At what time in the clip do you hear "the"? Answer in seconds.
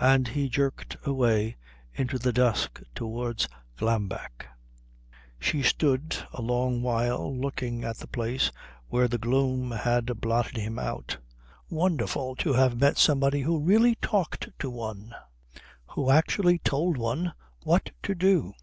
2.18-2.32, 7.98-8.08, 9.06-9.18